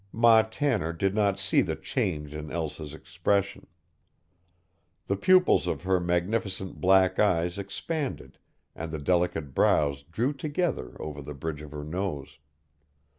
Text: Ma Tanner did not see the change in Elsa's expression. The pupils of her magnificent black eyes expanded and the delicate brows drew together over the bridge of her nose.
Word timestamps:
Ma 0.11 0.41
Tanner 0.41 0.93
did 0.93 1.13
not 1.13 1.37
see 1.37 1.61
the 1.61 1.75
change 1.75 2.33
in 2.33 2.51
Elsa's 2.51 2.91
expression. 2.91 3.67
The 5.05 5.15
pupils 5.15 5.67
of 5.67 5.83
her 5.83 5.99
magnificent 5.99 6.81
black 6.81 7.19
eyes 7.19 7.59
expanded 7.59 8.39
and 8.75 8.91
the 8.91 8.97
delicate 8.97 9.53
brows 9.53 10.01
drew 10.01 10.33
together 10.33 10.99
over 10.99 11.21
the 11.21 11.35
bridge 11.35 11.61
of 11.61 11.69
her 11.69 11.83
nose. 11.83 12.39